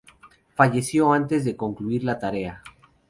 [0.55, 2.63] Falleció antes de concluir la tarea.